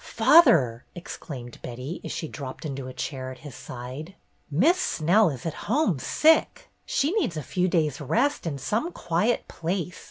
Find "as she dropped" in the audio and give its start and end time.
2.03-2.65